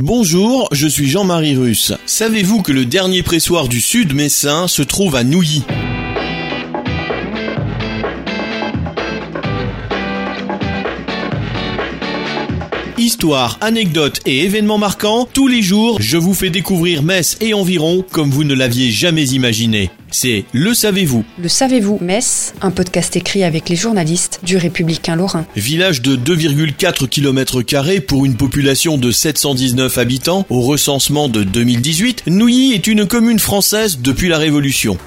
[0.00, 1.92] Bonjour, je suis Jean-Marie Russe.
[2.06, 5.64] Savez-vous que le dernier pressoir du Sud Messin se trouve à Nouilly?
[12.98, 18.04] Histoire, anecdotes et événements marquants, tous les jours, je vous fais découvrir Metz et environ
[18.10, 19.90] comme vous ne l'aviez jamais imaginé.
[20.10, 25.46] C'est Le Savez-vous Le Savez-vous Metz, un podcast écrit avec les journalistes du Républicain Lorrain.
[25.54, 27.62] Village de 2,4 km
[28.00, 34.00] pour une population de 719 habitants au recensement de 2018, Nouilly est une commune française
[34.02, 34.98] depuis la Révolution.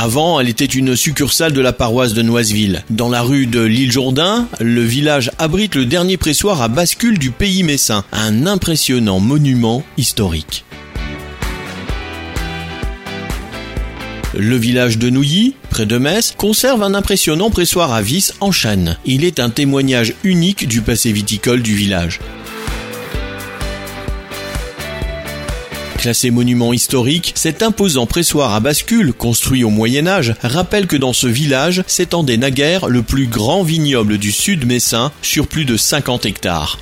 [0.00, 2.84] Avant, elle était une succursale de la paroisse de Noiseville.
[2.88, 7.32] Dans la rue de l'île Jourdain, le village abrite le dernier pressoir à bascule du
[7.32, 10.64] pays messin, un impressionnant monument historique.
[14.38, 18.98] Le village de Nouilly, près de Metz, conserve un impressionnant pressoir à vis en chêne.
[19.04, 22.20] Il est un témoignage unique du passé viticole du village.
[25.98, 31.12] Classé monument historique, cet imposant pressoir à bascule, construit au Moyen Âge, rappelle que dans
[31.12, 36.24] ce village s'étendait naguère le plus grand vignoble du sud messin sur plus de 50
[36.24, 36.78] hectares.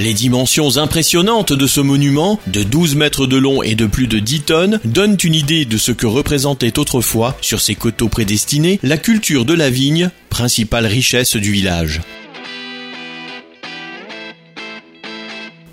[0.00, 4.18] Les dimensions impressionnantes de ce monument, de 12 mètres de long et de plus de
[4.18, 8.98] 10 tonnes, donnent une idée de ce que représentait autrefois, sur ces coteaux prédestinés, la
[8.98, 12.00] culture de la vigne, principale richesse du village.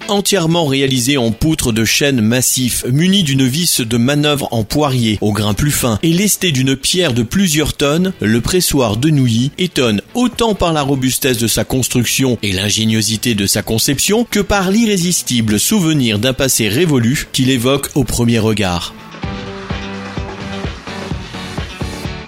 [0.09, 5.31] Entièrement réalisé en poutre de chêne massif, muni d'une vis de manœuvre en poirier au
[5.31, 10.01] grain plus fin et lesté d'une pierre de plusieurs tonnes, le pressoir de Nouilly étonne
[10.13, 15.59] autant par la robustesse de sa construction et l'ingéniosité de sa conception que par l'irrésistible
[15.59, 18.93] souvenir d'un passé révolu qu'il évoque au premier regard.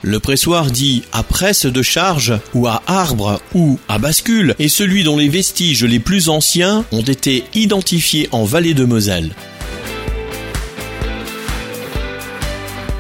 [0.02, 5.04] Le pressoir dit à presse de charge ou à arbre ou à bascule est celui
[5.04, 9.32] dont les vestiges les plus anciens ont été identifiés en vallée de Moselle.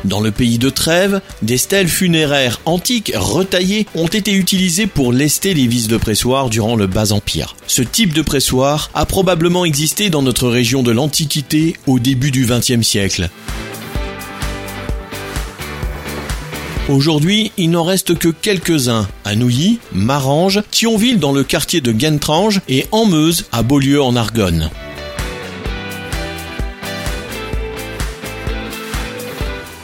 [0.03, 5.53] Dans le pays de Trèves, des stèles funéraires antiques retaillées ont été utilisées pour lester
[5.53, 7.55] les vis de pressoir durant le Bas Empire.
[7.67, 12.45] Ce type de pressoir a probablement existé dans notre région de l'Antiquité au début du
[12.45, 13.29] XXe siècle.
[16.89, 22.61] Aujourd'hui, il n'en reste que quelques-uns à Nouilly, Marange, Thionville dans le quartier de Gentrange
[22.67, 24.71] et en Meuse à Beaulieu en Argonne.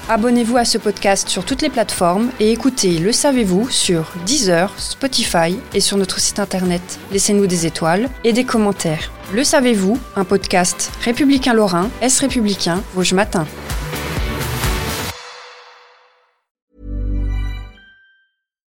[0.10, 5.58] Abonnez-vous à ce podcast sur toutes les plateformes et écoutez Le Savez-vous sur Deezer, Spotify
[5.76, 7.00] et sur notre site internet.
[7.12, 9.12] Laissez-nous des étoiles et des commentaires.
[9.32, 13.46] Le Savez-vous, un podcast républicain lorrain, Est républicain, Vosges Matin.